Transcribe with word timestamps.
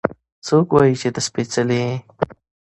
څوک 0.47 0.67
وايي 0.75 0.95
چې 1.01 1.09
ته 1.15 1.21
سپېڅلې 1.27 1.77
يې؟ 1.83 1.93